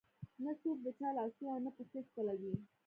[0.43, 2.53] نه څوک د چا لاسونه او نه پښې ښکلوي.